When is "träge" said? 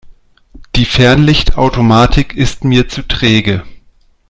3.07-3.63